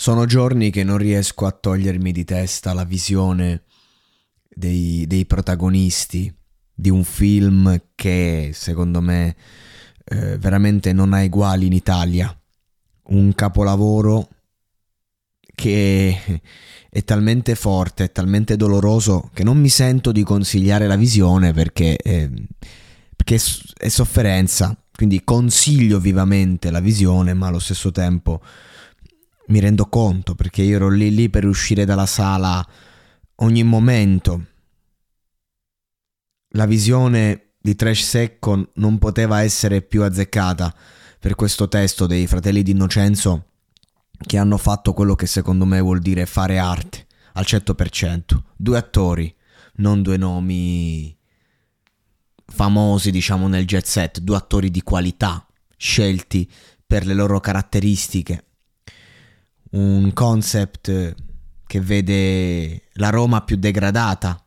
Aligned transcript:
Sono 0.00 0.24
giorni 0.24 0.70
che 0.70 0.82
non 0.82 0.96
riesco 0.96 1.44
a 1.44 1.50
togliermi 1.50 2.10
di 2.10 2.24
testa 2.24 2.72
la 2.72 2.84
visione 2.84 3.64
dei, 4.48 5.04
dei 5.06 5.26
protagonisti 5.26 6.34
di 6.72 6.88
un 6.88 7.04
film 7.04 7.78
che 7.94 8.52
secondo 8.54 9.02
me 9.02 9.36
eh, 10.06 10.38
veramente 10.38 10.94
non 10.94 11.12
ha 11.12 11.20
eguali 11.20 11.66
in 11.66 11.74
Italia. 11.74 12.34
Un 13.08 13.34
capolavoro 13.34 14.26
che 15.54 16.42
è 16.88 17.04
talmente 17.04 17.54
forte, 17.54 18.04
è 18.04 18.10
talmente 18.10 18.56
doloroso 18.56 19.28
che 19.34 19.44
non 19.44 19.60
mi 19.60 19.68
sento 19.68 20.12
di 20.12 20.22
consigliare 20.22 20.86
la 20.86 20.96
visione 20.96 21.52
perché, 21.52 21.98
eh, 21.98 22.30
perché 23.14 23.38
è 23.76 23.88
sofferenza. 23.88 24.74
Quindi 24.90 25.22
consiglio 25.24 26.00
vivamente 26.00 26.70
la 26.70 26.80
visione, 26.80 27.34
ma 27.34 27.48
allo 27.48 27.58
stesso 27.58 27.90
tempo 27.90 28.40
mi 29.50 29.60
rendo 29.60 29.86
conto 29.86 30.34
perché 30.34 30.62
io 30.62 30.76
ero 30.76 30.88
lì 30.88 31.14
lì 31.14 31.28
per 31.28 31.44
uscire 31.44 31.84
dalla 31.84 32.06
sala 32.06 32.66
ogni 33.36 33.62
momento. 33.62 34.46
La 36.54 36.66
visione 36.66 37.52
di 37.60 37.74
Trash 37.74 38.02
Secco 38.02 38.70
non 38.74 38.98
poteva 38.98 39.42
essere 39.42 39.82
più 39.82 40.02
azzeccata 40.02 40.74
per 41.18 41.34
questo 41.34 41.68
testo 41.68 42.06
dei 42.06 42.26
fratelli 42.26 42.62
di 42.62 42.70
Innocenzo 42.70 43.46
che 44.10 44.38
hanno 44.38 44.56
fatto 44.56 44.92
quello 44.92 45.14
che 45.14 45.26
secondo 45.26 45.64
me 45.64 45.80
vuol 45.80 46.00
dire 46.00 46.26
fare 46.26 46.58
arte 46.58 47.06
al 47.34 47.44
100%. 47.46 48.20
Due 48.56 48.78
attori, 48.78 49.34
non 49.76 50.02
due 50.02 50.16
nomi 50.16 51.16
famosi 52.46 53.10
diciamo 53.10 53.46
nel 53.46 53.64
jet 53.64 53.86
set, 53.86 54.18
due 54.20 54.36
attori 54.36 54.70
di 54.70 54.82
qualità, 54.82 55.46
scelti 55.76 56.50
per 56.84 57.06
le 57.06 57.14
loro 57.14 57.38
caratteristiche 57.40 58.44
un 59.70 60.12
concept 60.12 61.14
che 61.66 61.80
vede 61.80 62.88
la 62.94 63.10
Roma 63.10 63.42
più 63.42 63.56
degradata, 63.56 64.44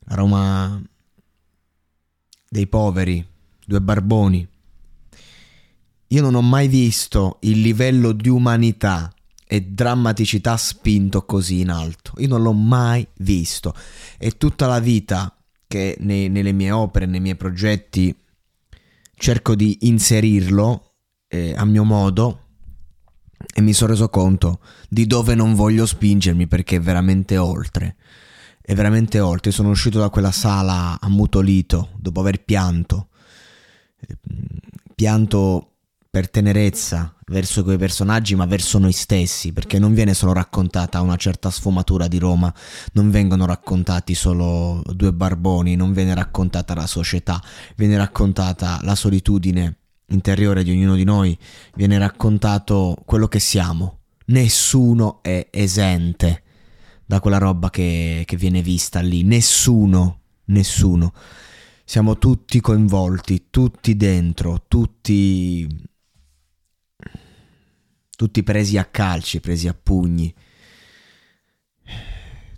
la 0.00 0.14
Roma 0.14 0.82
dei 2.48 2.66
poveri, 2.66 3.26
due 3.64 3.80
barboni. 3.80 4.46
Io 6.08 6.20
non 6.20 6.34
ho 6.34 6.42
mai 6.42 6.68
visto 6.68 7.38
il 7.42 7.60
livello 7.60 8.12
di 8.12 8.28
umanità 8.28 9.10
e 9.46 9.62
drammaticità 9.62 10.58
spinto 10.58 11.24
così 11.24 11.60
in 11.60 11.70
alto. 11.70 12.12
Io 12.18 12.28
non 12.28 12.42
l'ho 12.42 12.52
mai 12.52 13.06
visto. 13.18 13.74
E 14.18 14.36
tutta 14.36 14.66
la 14.66 14.80
vita 14.80 15.34
che 15.66 15.96
nei, 16.00 16.28
nelle 16.28 16.52
mie 16.52 16.70
opere, 16.70 17.06
nei 17.06 17.20
miei 17.20 17.36
progetti, 17.36 18.14
cerco 19.14 19.54
di 19.54 19.78
inserirlo 19.82 20.92
eh, 21.28 21.54
a 21.56 21.64
mio 21.64 21.84
modo 21.84 22.41
e 23.52 23.60
mi 23.60 23.72
sono 23.72 23.92
reso 23.92 24.08
conto 24.08 24.60
di 24.88 25.06
dove 25.06 25.34
non 25.34 25.54
voglio 25.54 25.86
spingermi 25.86 26.46
perché 26.46 26.76
è 26.76 26.80
veramente 26.80 27.36
oltre. 27.36 27.96
È 28.60 28.74
veramente 28.74 29.20
oltre. 29.20 29.50
Sono 29.50 29.70
uscito 29.70 29.98
da 29.98 30.08
quella 30.08 30.30
sala 30.30 30.98
ammutolito 31.00 31.90
dopo 31.96 32.20
aver 32.20 32.44
pianto. 32.44 33.08
Pianto 34.94 35.72
per 36.08 36.28
tenerezza 36.28 37.14
verso 37.26 37.64
quei 37.64 37.78
personaggi, 37.78 38.34
ma 38.34 38.44
verso 38.44 38.78
noi 38.78 38.92
stessi, 38.92 39.52
perché 39.52 39.78
non 39.78 39.94
viene 39.94 40.12
solo 40.12 40.34
raccontata 40.34 41.00
una 41.00 41.16
certa 41.16 41.50
sfumatura 41.50 42.06
di 42.06 42.18
Roma, 42.18 42.52
non 42.92 43.10
vengono 43.10 43.46
raccontati 43.46 44.14
solo 44.14 44.82
due 44.92 45.12
barboni, 45.12 45.74
non 45.74 45.92
viene 45.94 46.14
raccontata 46.14 46.74
la 46.74 46.86
società, 46.86 47.42
viene 47.76 47.96
raccontata 47.96 48.80
la 48.82 48.94
solitudine 48.94 49.78
interiore 50.06 50.62
di 50.62 50.70
ognuno 50.70 50.94
di 50.94 51.04
noi 51.04 51.36
viene 51.74 51.98
raccontato 51.98 52.96
quello 53.04 53.28
che 53.28 53.40
siamo. 53.40 54.00
Nessuno 54.26 55.22
è 55.22 55.48
esente 55.50 56.42
da 57.04 57.20
quella 57.20 57.38
roba 57.38 57.70
che, 57.70 58.22
che 58.26 58.36
viene 58.36 58.62
vista 58.62 59.00
lì. 59.00 59.22
Nessuno, 59.22 60.20
nessuno. 60.46 61.12
Siamo 61.84 62.16
tutti 62.18 62.60
coinvolti, 62.60 63.46
tutti 63.50 63.96
dentro, 63.96 64.64
tutti... 64.68 65.66
tutti 68.16 68.42
presi 68.42 68.78
a 68.78 68.84
calci, 68.84 69.40
presi 69.40 69.68
a 69.68 69.74
pugni. 69.74 70.32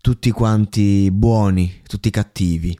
Tutti 0.00 0.30
quanti 0.32 1.10
buoni, 1.12 1.80
tutti 1.86 2.10
cattivi. 2.10 2.76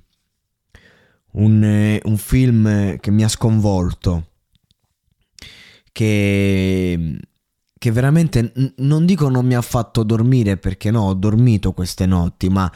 Un, 1.34 1.64
eh, 1.64 2.00
un 2.04 2.16
film 2.18 2.98
che 2.98 3.10
mi 3.10 3.22
ha 3.22 3.28
sconvolto 3.28 4.31
che, 5.92 7.18
che 7.78 7.92
veramente 7.92 8.52
non 8.78 9.04
dico 9.06 9.28
non 9.28 9.46
mi 9.46 9.54
ha 9.54 9.62
fatto 9.62 10.02
dormire 10.02 10.56
perché 10.56 10.90
no, 10.90 11.02
ho 11.02 11.14
dormito 11.14 11.72
queste 11.72 12.06
notti, 12.06 12.48
ma 12.48 12.70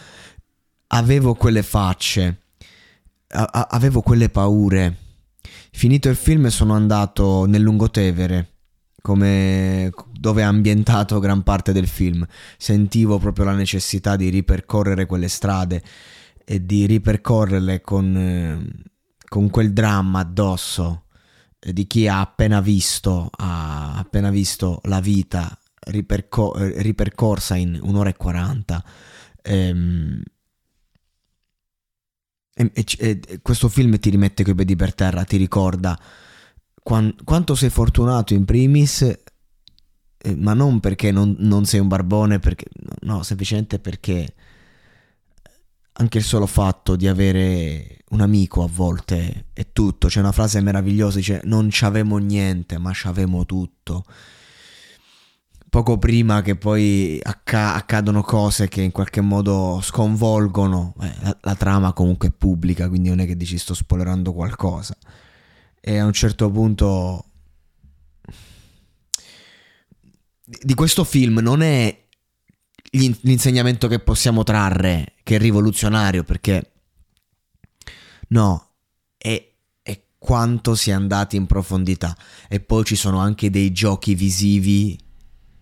avevo 0.89 1.35
quelle 1.35 1.63
facce, 1.63 2.43
a- 3.29 3.69
avevo 3.71 4.03
quelle 4.03 4.29
paure. 4.29 4.99
Finito 5.73 6.09
il 6.09 6.17
film 6.17 6.47
sono 6.49 6.75
andato 6.75 7.45
nel 7.47 7.63
Lungotevere, 7.63 8.53
come 9.03 9.91
dove 10.11 10.43
è 10.43 10.45
ambientato 10.45 11.19
gran 11.19 11.43
parte 11.43 11.73
del 11.73 11.87
film. 11.87 12.27
Sentivo 12.57 13.19
proprio 13.19 13.45
la 13.47 13.55
necessità 13.55 14.17
di 14.17 14.29
ripercorrere 14.29 15.07
quelle 15.07 15.29
strade 15.29 15.83
e 16.45 16.65
di 16.65 16.87
ripercorrerle 16.87 17.81
con, 17.83 18.85
con 19.29 19.51
quel 19.51 19.73
dramma 19.73 20.21
addosso 20.21 21.06
di 21.73 21.87
chi 21.87 22.09
ha 22.09 22.21
appena 22.21 22.61
visto, 22.61 23.29
ha 23.31 23.97
appena 23.97 24.31
visto 24.31 24.81
la 24.85 25.01
vita 25.01 25.59
riperco- 25.87 26.55
ripercorsa 26.57 27.57
in 27.57 27.79
un'ora 27.83 28.11
e 28.11 28.17
quaranta. 28.17 28.85
Ehm, 29.43 30.23
e, 32.55 32.73
e, 32.75 33.21
e, 33.27 33.41
questo 33.43 33.69
film 33.69 33.99
ti 33.99 34.11
rimette 34.11 34.43
coi 34.43 34.55
piedi 34.55 34.77
per 34.77 34.95
terra, 34.95 35.25
ti 35.25 35.37
ricorda 35.37 35.99
quan, 36.83 37.15
quanto 37.25 37.55
sei 37.55 37.69
fortunato 37.69 38.33
in 38.33 38.45
primis, 38.45 39.03
eh, 39.03 40.37
ma 40.37 40.55
non 40.55 40.81
perché 40.81 41.11
non, 41.11 41.35
non, 41.39 41.65
sei 41.67 41.81
un 41.81 41.89
barbone, 41.89 42.39
perché, 42.39 42.67
no, 43.01 43.23
semplicemente 43.23 43.79
perché 43.79 44.35
anche 45.99 46.19
il 46.19 46.25
solo 46.25 46.47
fatto 46.47 46.97
di 46.97 47.07
avere 47.09 47.99
un 48.11 48.21
amico 48.21 48.63
a 48.63 48.69
volte 48.71 49.47
è 49.53 49.67
tutto. 49.73 50.09
C'è 50.09 50.21
una 50.21 50.33
frase 50.33 50.61
meravigliosa, 50.61 51.19
dice 51.19 51.41
non 51.45 51.69
c'avemo 51.71 52.19
niente, 52.19 52.79
ma 52.79 52.91
c'avemo 52.93 53.47
tutto. 53.47 54.05
Poco 55.69 55.99
prima 55.99 56.43
che 56.43 56.57
poi 56.57 57.19
acca- 57.23 57.75
accadono 57.75 58.23
cose 58.23 58.69
che 58.69 58.83
in 58.83 58.93
qualche 58.93 59.21
modo 59.21 59.81
sconvolgono, 59.83 60.95
eh, 61.01 61.13
la, 61.21 61.37
la, 61.41 61.55
trama 61.55 61.93
comunque 61.93 62.29
è 62.29 62.33
pubblica, 62.33 62.89
quindi 62.89 63.09
non 63.09 63.19
è 63.21 63.27
che 63.27 63.37
dici 63.37 63.59
sto 63.59 63.75
spoilerando 63.75 64.33
qualcosa. 64.33 64.97
E 65.81 65.99
a 65.99 66.05
un 66.05 66.13
certo 66.13 66.51
punto 66.51 67.25
di 70.45 70.75
questo 70.75 71.05
film 71.05 71.39
non 71.41 71.61
è 71.63 72.06
l'insegnamento 72.97 73.89
che 73.89 73.99
possiamo 73.99 74.43
trarre, 74.43 75.15
che 75.23 75.37
è 75.37 75.39
rivoluzionario, 75.39 76.25
perché 76.25 76.73
no, 78.29 78.71
è, 79.17 79.53
è 79.83 80.03
quanto 80.19 80.75
si 80.75 80.91
è 80.91 80.93
andati 80.93 81.37
in 81.37 81.47
profondità. 81.47 82.17
E 82.49 82.61
poi 82.61 82.85
ci 82.85 82.97
sono 82.97 83.19
anche 83.19 83.51
dei 83.51 83.73
giochi 83.73 84.15
visivi 84.15 84.99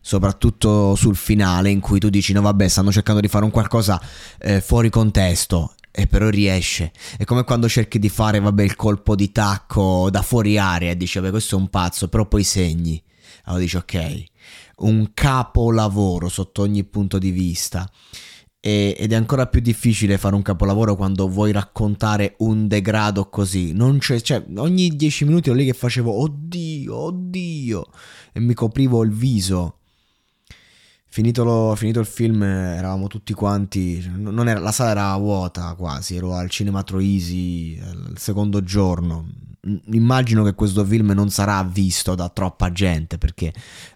soprattutto 0.00 0.94
sul 0.96 1.16
finale 1.16 1.70
in 1.70 1.81
cui 1.81 1.98
tu 1.98 2.10
dici 2.10 2.34
no 2.34 2.42
vabbè 2.42 2.69
stanno 2.69 2.92
cercando 2.92 3.22
di 3.22 3.28
fare 3.28 3.46
un 3.46 3.50
qualcosa 3.50 3.98
eh, 4.38 4.60
fuori 4.60 4.90
contesto 4.90 5.76
e 5.96 6.08
però 6.08 6.28
riesce. 6.28 6.90
È 7.16 7.25
come 7.25 7.44
quando 7.44 7.69
cerchi 7.69 8.00
di 8.00 8.08
fare, 8.08 8.40
vabbè, 8.40 8.64
il 8.64 8.75
colpo 8.75 9.14
di 9.14 9.31
tacco 9.31 10.08
da 10.10 10.22
fuori 10.22 10.58
aria 10.58 10.90
e 10.90 10.96
dici, 10.96 11.20
vabbè, 11.20 11.31
questo 11.31 11.54
è 11.54 11.58
un 11.60 11.69
pazzo, 11.69 12.08
però 12.08 12.26
poi 12.26 12.42
segni. 12.42 13.00
Allora 13.44 13.62
dici, 13.62 13.76
ok, 13.76 14.25
un 14.79 15.11
capolavoro 15.15 16.29
sotto 16.29 16.62
ogni 16.62 16.85
punto 16.85 17.19
di 17.19 17.31
vista. 17.31 17.88
Ed 18.61 19.12
è 19.12 19.15
ancora 19.15 19.47
più 19.47 19.61
difficile 19.61 20.17
fare 20.17 20.35
un 20.35 20.41
capolavoro 20.41 20.97
quando 20.97 21.29
vuoi 21.29 21.53
raccontare 21.53 22.35
un 22.38 22.67
degrado 22.67 23.29
così. 23.29 23.76
Cioè, 24.23 24.47
ogni 24.56 24.97
dieci 24.97 25.26
minuti 25.26 25.50
ero 25.50 25.59
lì 25.59 25.67
che 25.67 25.75
facevo, 25.75 26.11
oddio, 26.11 26.97
oddio, 26.97 27.87
e 28.32 28.41
mi 28.41 28.55
coprivo 28.55 29.03
il 29.03 29.11
viso 29.11 29.81
Finito, 31.15 31.44
lo, 31.44 31.77
finito, 31.77 32.00
il 32.00 32.06
film 32.06 32.43
eravamo 32.43 33.06
tutti 33.06 33.35
quanti, 33.35 34.03
era, 34.03 34.59
la 34.59 34.73
sala 34.73 34.91
era 34.91 35.17
vuota 35.17 35.73
quasi, 35.75 36.17
ero 36.17 36.35
al 36.35 36.50
Cinema 36.50 36.82
Troisi 36.82 37.75
il 37.75 38.15
secondo 38.17 38.65
giorno. 38.65 39.25
Immagino 39.93 40.43
che 40.44 40.55
questo 40.55 40.84
film 40.84 41.12
non 41.12 41.31
sarà 41.31 41.62
visto 41.64 42.14
da 42.14 42.28
troppa 42.28 42.70
gente 42.70 43.19
perché 43.19 43.52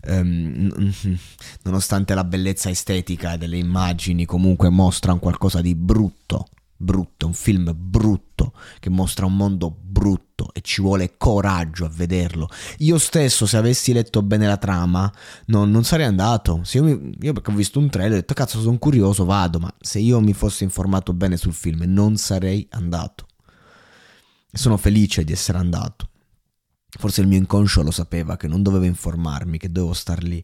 um, 0.06 0.92
nonostante 1.64 2.14
la 2.14 2.24
bellezza 2.24 2.70
estetica 2.70 3.36
delle 3.36 3.58
immagini 3.58 4.24
comunque 4.24 4.70
mostra 4.70 5.12
un 5.12 5.18
qualcosa 5.18 5.60
di 5.60 5.74
brutto 5.74 6.46
brutto, 6.80 7.26
un 7.26 7.34
film 7.34 7.74
brutto 7.76 8.52
che 8.78 8.88
mostra 8.88 9.26
un 9.26 9.36
mondo 9.36 9.76
brutto 9.80 10.50
e 10.52 10.60
ci 10.60 10.80
vuole 10.80 11.16
coraggio 11.18 11.84
a 11.84 11.90
vederlo. 11.92 12.48
Io 12.78 12.98
stesso, 12.98 13.46
se 13.46 13.56
avessi 13.56 13.92
letto 13.92 14.22
bene 14.22 14.46
la 14.46 14.56
trama, 14.56 15.12
non, 15.46 15.70
non 15.70 15.82
sarei 15.84 16.06
andato. 16.06 16.62
Io, 16.72 16.84
mi, 16.84 17.16
io, 17.20 17.32
perché 17.32 17.50
ho 17.50 17.54
visto 17.54 17.80
un 17.80 17.90
trailer 17.90 18.12
ho 18.12 18.20
detto 18.20 18.34
cazzo 18.34 18.60
sono 18.60 18.78
curioso, 18.78 19.24
vado, 19.24 19.58
ma 19.58 19.74
se 19.80 19.98
io 19.98 20.20
mi 20.20 20.32
fossi 20.32 20.62
informato 20.62 21.12
bene 21.12 21.36
sul 21.36 21.52
film 21.52 21.82
non 21.86 22.16
sarei 22.16 22.66
andato. 22.70 23.26
Sono 24.50 24.76
felice 24.76 25.24
di 25.24 25.32
essere 25.32 25.58
andato. 25.58 26.10
Forse 26.88 27.20
il 27.20 27.26
mio 27.26 27.38
inconscio 27.38 27.82
lo 27.82 27.90
sapeva 27.90 28.36
che 28.36 28.48
non 28.48 28.62
dovevo 28.62 28.84
informarmi, 28.84 29.58
che 29.58 29.70
dovevo 29.70 29.92
star 29.92 30.22
lì. 30.22 30.42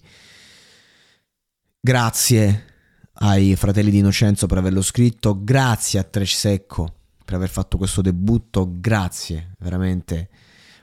Grazie 1.80 2.72
ai 3.14 3.56
fratelli 3.56 3.90
di 3.90 3.98
Innocenzo 3.98 4.46
per 4.46 4.58
averlo 4.58 4.82
scritto, 4.82 5.42
grazie 5.42 5.98
a 5.98 6.02
Trash 6.04 6.36
Secco 6.36 6.94
per 7.24 7.34
aver 7.34 7.48
fatto 7.48 7.78
questo 7.78 8.02
debutto, 8.02 8.68
grazie 8.80 9.54
veramente 9.58 10.28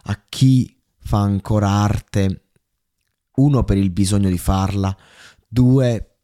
a 0.03 0.19
chi 0.27 0.75
fa 0.97 1.19
ancora 1.19 1.69
arte, 1.69 2.45
uno 3.35 3.63
per 3.63 3.77
il 3.77 3.91
bisogno 3.91 4.29
di 4.29 4.37
farla, 4.37 4.95
due 5.47 6.17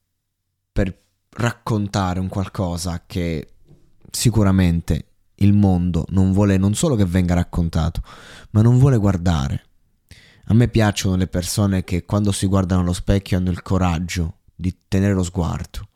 per 0.72 1.06
raccontare 1.30 2.20
un 2.20 2.28
qualcosa 2.28 3.04
che 3.06 3.54
sicuramente 4.10 5.06
il 5.38 5.54
mondo 5.54 6.06
non 6.10 6.32
vuole 6.32 6.58
non 6.58 6.76
solo 6.76 6.96
che 6.96 7.06
venga 7.06 7.34
raccontato, 7.34 8.02
ma 8.52 8.62
non 8.62 8.78
vuole 8.78 8.98
guardare. 8.98 9.64
A 10.50 10.54
me 10.54 10.68
piacciono 10.68 11.16
le 11.16 11.28
persone 11.28 11.84
che 11.84 12.06
quando 12.06 12.32
si 12.32 12.46
guardano 12.48 12.82
allo 12.82 12.94
specchio 12.94 13.38
hanno 13.38 13.52
il 13.52 13.62
coraggio 13.62 14.38
di 14.56 14.76
tenere 14.88 15.14
lo 15.14 15.24
sguardo, 15.24 15.88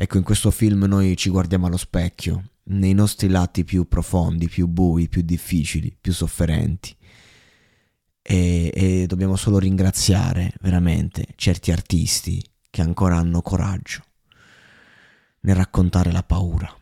Ecco, 0.00 0.16
in 0.16 0.22
questo 0.22 0.52
film 0.52 0.84
noi 0.84 1.16
ci 1.16 1.28
guardiamo 1.28 1.66
allo 1.66 1.76
specchio, 1.76 2.50
nei 2.66 2.92
nostri 2.92 3.28
lati 3.28 3.64
più 3.64 3.88
profondi, 3.88 4.48
più 4.48 4.68
bui, 4.68 5.08
più 5.08 5.22
difficili, 5.22 5.96
più 6.00 6.12
sofferenti. 6.12 6.96
E, 8.22 8.70
e 8.72 9.06
dobbiamo 9.08 9.34
solo 9.34 9.58
ringraziare 9.58 10.52
veramente 10.60 11.26
certi 11.34 11.72
artisti 11.72 12.40
che 12.70 12.80
ancora 12.80 13.16
hanno 13.16 13.42
coraggio 13.42 14.04
nel 15.40 15.56
raccontare 15.56 16.12
la 16.12 16.22
paura. 16.22 16.72